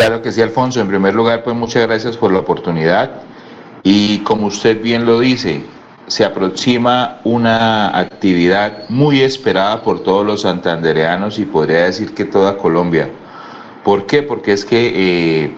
Claro 0.00 0.22
que 0.22 0.32
sí, 0.32 0.40
Alfonso. 0.40 0.80
En 0.80 0.88
primer 0.88 1.14
lugar, 1.14 1.44
pues 1.44 1.54
muchas 1.54 1.86
gracias 1.86 2.16
por 2.16 2.32
la 2.32 2.38
oportunidad. 2.38 3.20
Y 3.82 4.20
como 4.20 4.46
usted 4.46 4.80
bien 4.80 5.04
lo 5.04 5.20
dice, 5.20 5.62
se 6.06 6.24
aproxima 6.24 7.20
una 7.22 7.94
actividad 7.94 8.88
muy 8.88 9.20
esperada 9.20 9.82
por 9.82 10.02
todos 10.02 10.24
los 10.24 10.40
santandereanos 10.40 11.38
y 11.38 11.44
podría 11.44 11.84
decir 11.84 12.14
que 12.14 12.24
toda 12.24 12.56
Colombia. 12.56 13.10
¿Por 13.84 14.06
qué? 14.06 14.22
Porque 14.22 14.54
es 14.54 14.64
que 14.64 15.44
eh, 15.44 15.54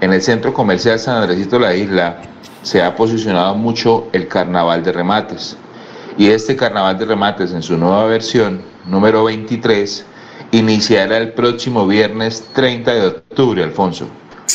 en 0.00 0.14
el 0.14 0.22
centro 0.22 0.54
comercial 0.54 0.98
San 0.98 1.18
Andresito 1.18 1.58
la 1.58 1.76
Isla 1.76 2.22
se 2.62 2.82
ha 2.82 2.96
posicionado 2.96 3.54
mucho 3.54 4.08
el 4.14 4.28
carnaval 4.28 4.82
de 4.82 4.92
remates. 4.92 5.58
Y 6.16 6.28
este 6.28 6.56
carnaval 6.56 6.96
de 6.96 7.04
remates 7.04 7.52
en 7.52 7.62
su 7.62 7.76
nueva 7.76 8.06
versión, 8.06 8.62
número 8.86 9.24
23, 9.24 10.06
iniciará 10.52 11.18
el 11.18 11.32
próximo 11.32 11.86
viernes 11.86 12.48
30 12.54 12.94
de 12.94 13.06
octubre, 13.06 13.62
Alfonso. 13.62 14.08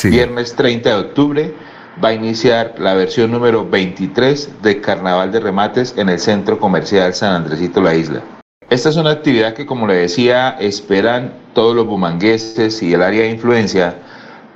Viernes 0.04 0.54
30 0.54 0.88
de 0.88 0.96
octubre 0.96 1.54
va 2.02 2.08
a 2.08 2.14
iniciar 2.14 2.74
la 2.78 2.94
versión 2.94 3.30
número 3.30 3.68
23 3.68 4.62
de 4.62 4.80
Carnaval 4.80 5.30
de 5.32 5.40
Remates 5.40 5.94
en 5.96 6.08
el 6.08 6.18
Centro 6.18 6.58
Comercial 6.58 7.14
San 7.14 7.32
Andresito 7.32 7.80
La 7.80 7.94
Isla. 7.94 8.22
Esta 8.70 8.88
es 8.88 8.96
una 8.96 9.10
actividad 9.10 9.54
que, 9.54 9.66
como 9.66 9.86
le 9.86 9.94
decía, 9.94 10.56
esperan 10.58 11.32
todos 11.52 11.76
los 11.76 11.86
bumangueses 11.86 12.82
y 12.82 12.92
el 12.92 13.02
área 13.02 13.22
de 13.22 13.30
influencia 13.30 13.94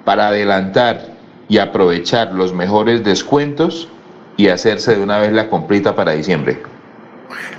para 0.05 0.29
adelantar 0.29 1.07
y 1.49 1.59
aprovechar 1.59 2.33
los 2.33 2.53
mejores 2.53 3.05
descuentos 3.05 3.89
y 4.37 4.49
hacerse 4.49 4.97
de 4.97 5.03
una 5.03 5.19
vez 5.19 5.33
la 5.33 5.49
completa 5.49 5.95
para 5.95 6.13
diciembre. 6.13 6.63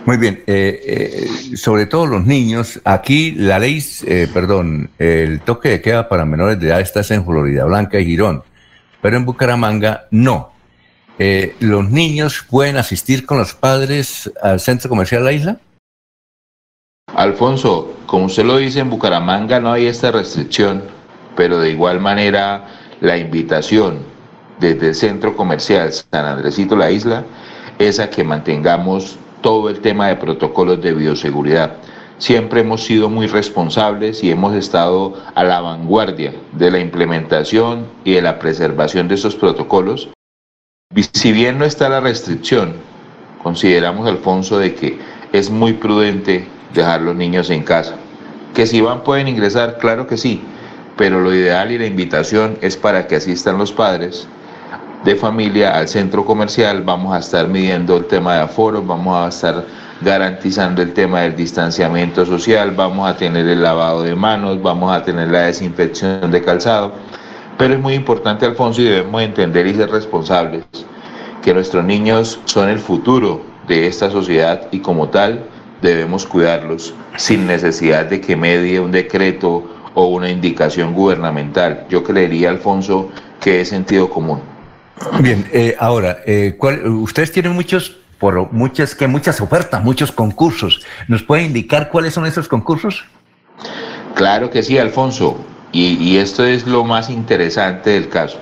Muy 0.05 0.17
bien, 0.17 0.43
eh, 0.47 0.81
eh, 0.83 1.57
sobre 1.57 1.85
todo 1.85 2.07
los 2.07 2.25
niños, 2.25 2.81
aquí 2.83 3.31
la 3.31 3.59
ley, 3.59 3.83
eh, 4.07 4.27
perdón, 4.33 4.89
el 4.97 5.41
toque 5.41 5.69
de 5.69 5.81
queda 5.81 6.09
para 6.09 6.25
menores 6.25 6.59
de 6.59 6.69
edad 6.69 6.81
está 6.81 7.01
en 7.13 7.25
Florida 7.25 7.65
Blanca 7.65 7.99
y 7.99 8.05
Girón 8.05 8.43
pero 9.01 9.17
en 9.17 9.25
Bucaramanga 9.25 10.07
no. 10.11 10.51
Eh, 11.17 11.55
¿Los 11.59 11.89
niños 11.89 12.45
pueden 12.49 12.77
asistir 12.77 13.25
con 13.25 13.37
los 13.37 13.53
padres 13.53 14.31
al 14.41 14.59
centro 14.59 14.89
comercial 14.89 15.25
La 15.25 15.33
Isla? 15.33 15.57
Alfonso, 17.15 17.97
como 18.05 18.25
usted 18.25 18.45
lo 18.45 18.57
dice, 18.57 18.79
en 18.79 18.89
Bucaramanga 18.89 19.59
no 19.59 19.73
hay 19.73 19.87
esta 19.87 20.11
restricción, 20.11 20.83
pero 21.35 21.59
de 21.59 21.71
igual 21.71 21.99
manera 21.99 22.67
la 23.01 23.17
invitación 23.17 23.99
desde 24.59 24.89
el 24.89 24.95
centro 24.95 25.35
comercial 25.35 25.91
San 25.91 26.25
Andresito 26.25 26.75
La 26.75 26.91
Isla 26.91 27.25
es 27.79 27.99
a 27.99 28.09
que 28.09 28.23
mantengamos 28.23 29.17
todo 29.41 29.69
el 29.69 29.79
tema 29.79 30.07
de 30.07 30.15
protocolos 30.15 30.81
de 30.81 30.93
bioseguridad 30.93 31.77
siempre 32.19 32.61
hemos 32.61 32.83
sido 32.83 33.09
muy 33.09 33.27
responsables 33.27 34.23
y 34.23 34.29
hemos 34.29 34.53
estado 34.53 35.15
a 35.33 35.43
la 35.43 35.61
vanguardia 35.61 36.33
de 36.51 36.69
la 36.69 36.79
implementación 36.79 37.87
y 38.03 38.13
de 38.13 38.21
la 38.21 38.37
preservación 38.37 39.07
de 39.07 39.15
esos 39.15 39.35
protocolos. 39.35 40.09
Si 41.13 41.31
bien 41.31 41.57
no 41.57 41.65
está 41.65 41.89
la 41.89 42.01
restricción, 42.01 42.73
consideramos, 43.41 44.07
Alfonso, 44.07 44.59
de 44.59 44.75
que 44.75 44.99
es 45.31 45.49
muy 45.49 45.73
prudente 45.73 46.47
dejar 46.73 47.01
los 47.01 47.15
niños 47.15 47.49
en 47.49 47.63
casa. 47.63 47.95
Que 48.53 48.67
si 48.67 48.81
van 48.81 49.03
pueden 49.03 49.27
ingresar, 49.27 49.77
claro 49.77 50.05
que 50.07 50.17
sí, 50.17 50.41
pero 50.97 51.21
lo 51.21 51.33
ideal 51.33 51.71
y 51.71 51.77
la 51.77 51.85
invitación 51.85 52.57
es 52.61 52.75
para 52.75 53.07
que 53.07 53.15
asistan 53.15 53.57
los 53.57 53.71
padres 53.71 54.27
de 55.03 55.15
familia 55.15 55.77
al 55.77 55.87
centro 55.87 56.25
comercial, 56.25 56.83
vamos 56.83 57.13
a 57.13 57.19
estar 57.19 57.47
midiendo 57.47 57.97
el 57.97 58.05
tema 58.05 58.35
de 58.35 58.41
aforo, 58.41 58.83
vamos 58.83 59.15
a 59.15 59.29
estar 59.29 59.65
garantizando 60.01 60.81
el 60.81 60.93
tema 60.93 61.21
del 61.21 61.35
distanciamiento 61.35 62.25
social, 62.25 62.71
vamos 62.71 63.09
a 63.09 63.15
tener 63.15 63.47
el 63.47 63.61
lavado 63.63 64.03
de 64.03 64.15
manos, 64.15 64.61
vamos 64.61 64.91
a 64.91 65.03
tener 65.03 65.29
la 65.29 65.43
desinfección 65.43 66.31
de 66.31 66.41
calzado. 66.41 66.93
Pero 67.57 67.73
es 67.73 67.79
muy 67.79 67.93
importante, 67.93 68.45
Alfonso, 68.45 68.81
y 68.81 68.85
debemos 68.85 69.21
entender 69.21 69.67
y 69.67 69.75
ser 69.75 69.89
responsables 69.89 70.63
que 71.41 71.53
nuestros 71.53 71.83
niños 71.85 72.39
son 72.45 72.69
el 72.69 72.79
futuro 72.79 73.41
de 73.67 73.87
esta 73.87 74.09
sociedad 74.09 74.67
y 74.71 74.79
como 74.79 75.09
tal 75.09 75.45
debemos 75.81 76.25
cuidarlos 76.25 76.93
sin 77.15 77.47
necesidad 77.47 78.05
de 78.05 78.19
que 78.19 78.35
medie 78.35 78.79
un 78.79 78.91
decreto 78.91 79.63
o 79.93 80.07
una 80.07 80.29
indicación 80.29 80.93
gubernamental. 80.93 81.85
Yo 81.89 82.03
creería, 82.03 82.49
Alfonso, 82.49 83.09
que 83.39 83.61
es 83.61 83.69
sentido 83.69 84.09
común. 84.09 84.41
Bien, 85.21 85.49
eh, 85.51 85.75
ahora, 85.79 86.19
eh, 86.25 86.57
ustedes 86.85 87.31
tienen 87.31 87.53
muchos 87.53 87.97
por 88.19 88.51
muchas, 88.51 88.95
que 88.95 89.07
muchas 89.07 89.39
ofertas, 89.39 89.83
muchos 89.83 90.11
concursos. 90.11 90.85
¿Nos 91.07 91.23
puede 91.23 91.43
indicar 91.43 91.89
cuáles 91.89 92.13
son 92.13 92.25
esos 92.25 92.47
concursos? 92.47 93.05
Claro 94.13 94.49
que 94.49 94.61
sí, 94.61 94.77
Alfonso. 94.77 95.39
Y, 95.71 95.93
y 96.03 96.17
esto 96.17 96.45
es 96.45 96.67
lo 96.67 96.83
más 96.83 97.09
interesante 97.09 97.91
del 97.91 98.09
caso. 98.09 98.39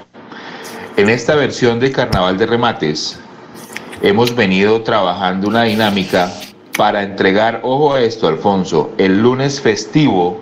En 0.95 1.09
esta 1.09 1.35
versión 1.35 1.79
de 1.79 1.91
Carnaval 1.91 2.37
de 2.37 2.47
Remates, 2.47 3.19
hemos 4.01 4.35
venido 4.35 4.81
trabajando 4.81 5.47
una 5.47 5.63
dinámica 5.63 6.31
para 6.77 7.03
entregar, 7.03 7.59
ojo 7.63 7.93
a 7.95 8.01
esto, 8.01 8.27
Alfonso, 8.27 8.91
el 8.97 9.21
lunes 9.21 9.61
festivo 9.61 10.41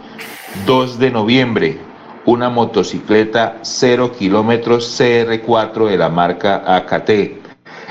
2 0.65 0.99
de 0.99 1.11
noviembre, 1.11 1.79
una 2.25 2.49
motocicleta 2.49 3.57
0 3.61 4.11
kilómetros 4.17 4.99
CR4 4.99 5.89
de 5.89 5.97
la 5.97 6.09
marca 6.09 6.63
AKT 6.65 7.45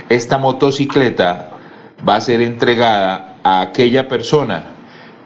esta 0.08 0.38
motocicleta 0.38 1.50
va 2.06 2.16
a 2.16 2.20
ser 2.20 2.40
entregada 2.42 3.36
a 3.42 3.62
aquella 3.62 4.08
persona 4.08 4.64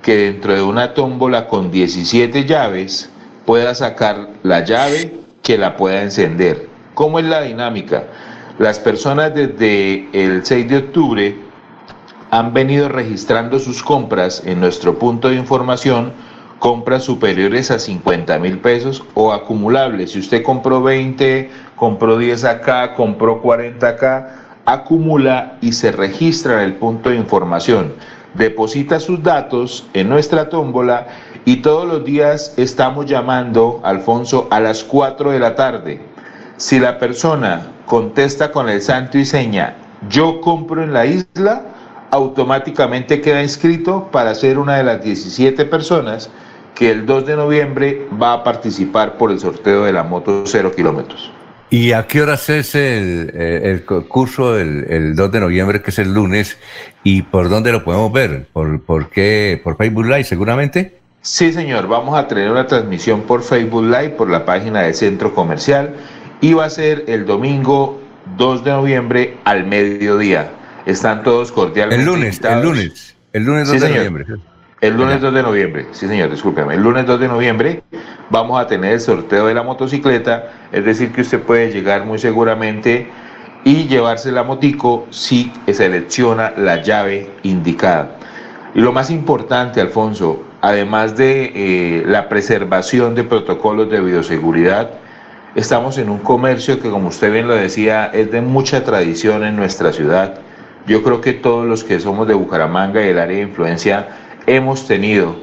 que 0.03 0.17
dentro 0.17 0.55
de 0.55 0.63
una 0.63 0.95
tómbola 0.95 1.49
con 1.49 1.71
17 1.71 2.45
llaves 2.45 3.11
pueda 3.45 3.75
sacar 3.75 4.29
la 4.43 4.65
llave 4.65 5.15
que 5.43 5.59
la 5.59 5.77
pueda 5.77 6.03
encender. 6.03 6.69
¿Cómo 6.95 7.19
es 7.19 7.25
la 7.25 7.43
dinámica? 7.43 8.05
Las 8.59 8.79
personas 8.79 9.35
desde 9.35 10.09
el 10.13 10.45
6 10.45 10.69
de 10.69 10.77
octubre 10.77 11.37
han 12.31 12.53
venido 12.53 12.89
registrando 12.89 13.59
sus 13.59 13.83
compras 13.83 14.43
en 14.45 14.61
nuestro 14.61 14.99
punto 14.99 15.29
de 15.29 15.37
información, 15.37 16.13
compras 16.59 17.05
superiores 17.05 17.71
a 17.71 17.79
50 17.79 18.39
mil 18.39 18.59
pesos 18.59 19.05
o 19.15 19.33
acumulables. 19.33 20.13
Si 20.13 20.19
usted 20.19 20.43
compró 20.43 20.83
20, 20.83 21.51
compró 21.77 22.19
10 22.19 22.45
acá, 22.45 22.95
compró 22.95 23.41
40 23.41 23.87
acá, 23.87 24.35
acumula 24.65 25.57
y 25.61 25.73
se 25.73 25.93
registra 25.93 26.55
en 26.55 26.71
el 26.71 26.75
punto 26.75 27.11
de 27.11 27.17
información. 27.17 27.95
Deposita 28.35 29.01
sus 29.01 29.23
datos 29.23 29.87
en 29.95 30.09
nuestra 30.09 30.49
tómbola 30.49 31.07
y 31.45 31.57
todos 31.57 31.89
los 31.89 32.05
días 32.05 32.53
estamos 32.57 33.07
llamando, 33.07 33.81
Alfonso, 33.83 34.49
a 34.51 34.61
las 34.61 34.85
4 34.85 35.31
de 35.31 35.39
la 35.39 35.55
tarde. 35.55 36.01
Si 36.57 36.79
la 36.79 36.99
persona 36.99 37.69
contesta 37.87 38.51
con 38.51 38.69
el 38.69 38.83
santo 38.83 39.17
y 39.17 39.25
seña, 39.25 39.77
yo 40.11 40.41
compro 40.41 40.83
en 40.83 40.93
la 40.93 41.07
isla, 41.07 41.63
automáticamente 42.11 43.21
queda 43.21 43.43
inscrito 43.43 44.09
para 44.11 44.35
ser 44.35 44.59
una 44.59 44.77
de 44.77 44.85
las 44.85 45.03
17 45.03 45.65
personas 45.67 46.31
que 46.79 46.93
el 46.93 47.07
2 47.07 47.27
de 47.27 47.35
noviembre 47.35 48.07
va 48.23 48.35
a 48.35 48.45
participar 48.45 49.19
por 49.19 49.33
el 49.33 49.41
sorteo 49.41 49.83
de 49.83 49.93
la 49.93 50.05
moto 50.05 50.45
0 50.47 50.71
kilómetros. 50.77 51.33
¿Y 51.71 51.91
a 51.91 52.07
qué 52.07 52.23
horas 52.23 52.49
es 52.51 52.77
el, 52.77 53.33
el 53.35 53.85
curso 53.85 54.57
el, 54.57 55.17
2 55.17 55.33
de 55.33 55.41
noviembre, 55.41 55.83
que 55.83 55.91
es 55.91 55.99
el 55.99 56.15
lunes? 56.15 56.57
¿Y 57.03 57.23
por 57.23 57.49
dónde 57.49 57.73
lo 57.73 57.83
podemos 57.83 58.13
ver? 58.13 58.47
¿Por, 58.53 58.81
por 58.83 59.11
qué? 59.11 59.61
¿Por 59.63 59.77
Facebook 59.77 60.07
Live 60.07 60.25
seguramente? 60.25 61.01
Sí, 61.21 61.53
señor. 61.53 61.89
Vamos 61.89 62.17
a 62.17 62.29
tener 62.29 62.49
una 62.49 62.69
transmisión 62.69 63.23
por 63.23 63.43
Facebook 63.43 63.85
Live, 63.85 64.11
por 64.11 64.31
la 64.31 64.47
página 64.47 64.83
del 64.83 64.95
Centro 64.95 65.35
Comercial. 65.35 65.97
Y 66.41 66.55
va 66.55 66.67
a 66.67 66.71
ser 66.71 67.05
el 67.09 67.27
domingo 67.27 68.01
2 68.37 68.63
de 68.63 68.71
noviembre 68.71 69.37
al 69.45 69.67
mediodía. 69.67 70.53
Están 70.87 71.25
todos 71.25 71.51
cordialmente 71.51 72.01
El 72.01 72.07
lunes, 72.07 72.41
el 72.43 72.63
lunes. 72.63 73.17
El 73.33 73.45
lunes 73.45 73.69
2 73.69 73.81
de 73.81 73.89
noviembre. 73.89 74.27
El 74.81 74.97
lunes 74.97 75.21
2 75.21 75.35
de 75.35 75.43
noviembre, 75.43 75.87
sí 75.91 76.07
señor, 76.07 76.31
discúlpeme. 76.31 76.75
El 76.75 76.83
lunes 76.83 77.05
2 77.05 77.19
de 77.19 77.27
noviembre 77.27 77.83
vamos 78.31 78.61
a 78.61 78.69
tener 78.69 78.93
el 78.93 79.01
sorteo 79.01 79.47
de 79.47 79.55
la 79.55 79.65
motocicleta, 79.65 80.53
es 80.71 80.85
decir, 80.85 81.11
que 81.11 81.23
usted 81.23 81.41
puede 81.41 81.73
llegar 81.73 82.05
muy 82.05 82.21
seguramente 82.21 83.09
y 83.65 83.89
llevarse 83.89 84.31
la 84.31 84.45
motico 84.45 85.09
si 85.11 85.53
selecciona 85.67 86.53
la 86.57 86.81
llave 86.81 87.29
indicada. 87.43 88.19
Y 88.73 88.81
lo 88.81 88.93
más 88.93 89.11
importante, 89.11 89.81
Alfonso, 89.81 90.45
además 90.61 91.17
de 91.17 91.51
eh, 91.57 92.05
la 92.07 92.29
preservación 92.29 93.17
de 93.17 93.25
protocolos 93.25 93.91
de 93.91 94.01
bioseguridad, 94.01 94.91
estamos 95.57 95.99
en 95.99 96.09
un 96.09 96.19
comercio 96.19 96.81
que, 96.81 96.89
como 96.89 97.09
usted 97.09 97.33
bien 97.33 97.49
lo 97.49 97.57
decía, 97.57 98.13
es 98.15 98.31
de 98.31 98.43
mucha 98.43 98.85
tradición 98.85 99.43
en 99.43 99.57
nuestra 99.57 99.93
ciudad. 99.93 100.39
Yo 100.87 101.03
creo 101.03 101.21
que 101.21 101.33
todos 101.33 101.67
los 101.67 101.83
que 101.83 101.99
somos 101.99 102.29
de 102.29 102.35
Bucaramanga 102.35 103.05
y 103.05 103.09
el 103.09 103.19
área 103.19 103.39
de 103.39 103.43
influencia 103.43 104.07
hemos 104.49 104.87
tenido 104.87 105.37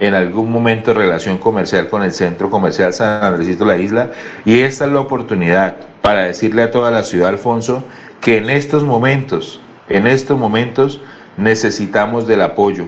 en 0.00 0.14
algún 0.14 0.50
momento 0.50 0.92
relación 0.92 1.38
comercial 1.38 1.88
con 1.88 2.02
el 2.02 2.12
centro 2.12 2.50
comercial 2.50 2.92
San 2.92 3.22
Andresito 3.24 3.64
La 3.64 3.78
Isla 3.78 4.10
y 4.44 4.60
esta 4.60 4.84
es 4.84 4.92
la 4.92 5.00
oportunidad 5.00 5.76
para 6.02 6.24
decirle 6.24 6.62
a 6.62 6.70
toda 6.70 6.90
la 6.90 7.02
ciudad, 7.02 7.30
Alfonso, 7.30 7.82
que 8.20 8.36
en 8.36 8.50
estos 8.50 8.84
momentos, 8.84 9.60
en 9.88 10.06
estos 10.06 10.38
momentos 10.38 11.00
necesitamos 11.36 12.26
del 12.26 12.42
apoyo. 12.42 12.86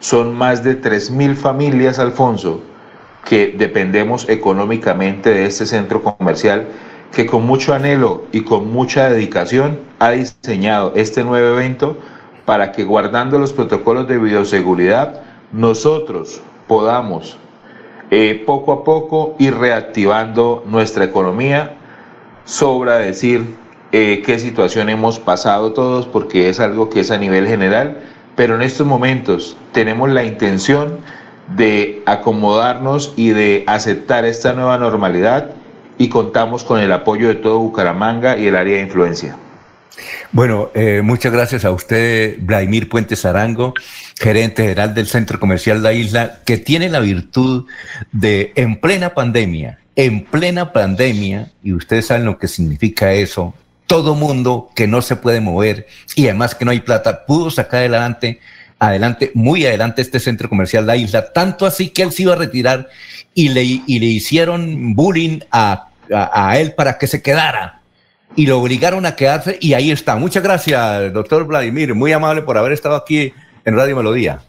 Son 0.00 0.34
más 0.34 0.64
de 0.64 0.80
3.000 0.80 1.36
familias, 1.36 1.98
Alfonso, 1.98 2.60
que 3.24 3.54
dependemos 3.56 4.28
económicamente 4.28 5.30
de 5.30 5.46
este 5.46 5.64
centro 5.64 6.02
comercial 6.02 6.66
que 7.12 7.26
con 7.26 7.46
mucho 7.46 7.74
anhelo 7.74 8.24
y 8.32 8.42
con 8.42 8.72
mucha 8.72 9.08
dedicación 9.10 9.78
ha 9.98 10.10
diseñado 10.10 10.92
este 10.96 11.22
nuevo 11.22 11.58
evento 11.58 11.98
para 12.44 12.72
que 12.72 12.84
guardando 12.84 13.38
los 13.38 13.52
protocolos 13.52 14.08
de 14.08 14.18
bioseguridad 14.18 15.22
nosotros 15.52 16.40
podamos 16.66 17.36
eh, 18.10 18.42
poco 18.44 18.72
a 18.72 18.84
poco 18.84 19.36
ir 19.38 19.54
reactivando 19.56 20.62
nuestra 20.66 21.04
economía. 21.04 21.76
Sobra 22.44 22.96
decir 22.96 23.56
eh, 23.92 24.22
qué 24.24 24.38
situación 24.38 24.88
hemos 24.88 25.18
pasado 25.18 25.72
todos 25.72 26.06
porque 26.06 26.48
es 26.48 26.60
algo 26.60 26.90
que 26.90 27.00
es 27.00 27.10
a 27.10 27.18
nivel 27.18 27.46
general, 27.46 28.00
pero 28.36 28.54
en 28.56 28.62
estos 28.62 28.86
momentos 28.86 29.56
tenemos 29.72 30.10
la 30.10 30.24
intención 30.24 30.98
de 31.56 32.02
acomodarnos 32.06 33.12
y 33.16 33.30
de 33.30 33.64
aceptar 33.66 34.24
esta 34.24 34.52
nueva 34.52 34.78
normalidad 34.78 35.50
y 35.98 36.08
contamos 36.08 36.64
con 36.64 36.80
el 36.80 36.92
apoyo 36.92 37.28
de 37.28 37.36
todo 37.36 37.58
Bucaramanga 37.58 38.36
y 38.36 38.46
el 38.46 38.56
área 38.56 38.76
de 38.76 38.82
influencia. 38.82 39.36
Bueno, 40.32 40.70
eh, 40.74 41.02
muchas 41.02 41.32
gracias 41.32 41.64
a 41.64 41.70
usted, 41.70 42.36
Vladimir 42.40 42.88
Puentes 42.88 43.24
Arango, 43.24 43.74
gerente 44.18 44.62
general 44.62 44.94
del 44.94 45.06
Centro 45.06 45.38
Comercial 45.38 45.82
La 45.82 45.92
Isla, 45.92 46.40
que 46.44 46.58
tiene 46.58 46.88
la 46.88 47.00
virtud 47.00 47.66
de, 48.12 48.52
en 48.56 48.80
plena 48.80 49.14
pandemia, 49.14 49.78
en 49.94 50.24
plena 50.24 50.72
pandemia, 50.72 51.50
y 51.62 51.74
ustedes 51.74 52.06
saben 52.06 52.24
lo 52.24 52.38
que 52.38 52.48
significa 52.48 53.12
eso, 53.12 53.54
todo 53.86 54.14
mundo 54.14 54.70
que 54.74 54.86
no 54.86 55.02
se 55.02 55.16
puede 55.16 55.40
mover 55.40 55.86
y 56.16 56.24
además 56.24 56.54
que 56.54 56.64
no 56.64 56.70
hay 56.70 56.80
plata, 56.80 57.26
pudo 57.26 57.50
sacar 57.50 57.80
adelante, 57.80 58.40
adelante, 58.78 59.32
muy 59.34 59.66
adelante 59.66 60.00
este 60.00 60.18
centro 60.18 60.48
comercial 60.48 60.86
La 60.86 60.96
Isla, 60.96 61.30
tanto 61.32 61.66
así 61.66 61.90
que 61.90 62.02
él 62.02 62.12
se 62.12 62.22
iba 62.22 62.32
a 62.32 62.36
retirar 62.36 62.88
y 63.34 63.50
le, 63.50 63.62
y 63.62 63.98
le 63.98 64.06
hicieron 64.06 64.94
bullying 64.94 65.40
a, 65.50 65.88
a 66.10 66.58
él 66.58 66.72
para 66.72 66.96
que 66.96 67.06
se 67.06 67.20
quedara 67.20 67.81
y 68.36 68.46
lo 68.46 68.58
obligaron 68.58 69.06
a 69.06 69.16
quedarse 69.16 69.58
y 69.60 69.74
ahí 69.74 69.90
está. 69.90 70.16
Muchas 70.16 70.42
gracias, 70.42 71.12
doctor 71.12 71.46
Vladimir, 71.46 71.94
muy 71.94 72.12
amable 72.12 72.42
por 72.42 72.58
haber 72.58 72.72
estado 72.72 72.96
aquí 72.96 73.32
en 73.64 73.76
Radio 73.76 73.96
Melodía. 73.96 74.40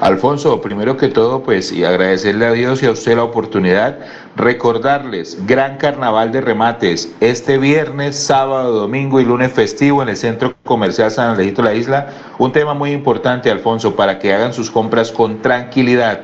Alfonso, 0.00 0.60
primero 0.60 0.96
que 0.96 1.08
todo, 1.08 1.42
pues, 1.42 1.72
y 1.72 1.84
agradecerle 1.84 2.46
a 2.46 2.52
Dios 2.52 2.82
y 2.82 2.86
a 2.86 2.90
usted 2.90 3.16
la 3.16 3.24
oportunidad, 3.24 3.98
recordarles, 4.36 5.38
gran 5.46 5.78
carnaval 5.78 6.32
de 6.32 6.42
remates, 6.42 7.10
este 7.20 7.56
viernes, 7.56 8.16
sábado, 8.16 8.72
domingo 8.72 9.20
y 9.20 9.24
lunes 9.24 9.52
festivo 9.52 10.02
en 10.02 10.10
el 10.10 10.16
Centro 10.16 10.54
Comercial 10.64 11.10
San 11.10 11.30
Alejito 11.30 11.62
de 11.62 11.68
la 11.68 11.74
Isla. 11.74 12.08
Un 12.38 12.52
tema 12.52 12.74
muy 12.74 12.90
importante, 12.90 13.50
Alfonso, 13.50 13.96
para 13.96 14.18
que 14.18 14.34
hagan 14.34 14.52
sus 14.52 14.70
compras 14.70 15.10
con 15.10 15.40
tranquilidad. 15.40 16.20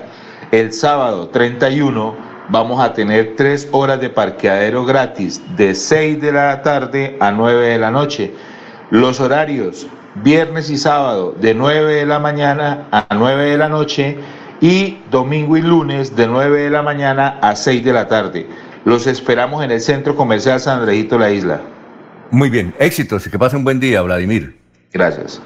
El 0.51 0.73
sábado 0.73 1.29
31 1.29 2.30
vamos 2.51 2.81
a 2.81 2.93
tener 2.93 3.35
tres 3.37 3.69
horas 3.73 4.01
de 4.01 4.11
parqueadero 4.11 4.85
gratis 4.85 5.41
de 5.57 5.75
6 5.75 6.21
de 6.21 6.33
la 6.33 6.63
tarde 6.63 7.17
a 7.21 7.31
9 7.31 7.69
de 7.69 7.79
la 7.79 7.91
noche. 7.91 8.35
Los 8.91 9.21
horarios, 9.21 9.87
viernes 10.17 10.69
y 10.71 10.77
sábado 10.77 11.35
de 11.41 11.55
9 11.55 11.95
de 11.95 12.07
la 12.07 12.19
mañana 12.19 12.89
a 12.91 13.07
9 13.15 13.51
de 13.51 13.59
la 13.59 13.69
noche 13.69 14.19
y 14.61 14.99
domingo 15.11 15.57
y 15.57 15.63
lunes 15.63 16.17
de 16.17 16.27
9 16.27 16.63
de 16.63 16.71
la 16.71 16.83
mañana 16.83 17.39
a 17.41 17.55
6 17.55 17.85
de 17.85 17.93
la 17.93 18.09
tarde. 18.09 18.47
Los 18.85 19.07
esperamos 19.07 19.65
en 19.65 19.71
el 19.71 19.81
Centro 19.81 20.17
Comercial 20.17 20.59
San 20.59 20.81
Andrejito 20.81 21.19
La 21.19 21.31
Isla. 21.31 21.61
Muy 22.31 22.51
bien, 22.51 22.75
éxitos 22.79 23.27
y 23.27 23.31
que 23.31 23.39
pasen 23.39 23.59
un 23.59 23.65
buen 23.65 23.81
día, 23.81 24.03
Vladimir. 24.03 24.57
Gracias. 24.93 25.41